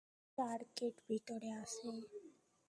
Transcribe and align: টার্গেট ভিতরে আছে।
টার্গেট 0.37 0.95
ভিতরে 1.07 1.49
আছে। 1.61 1.89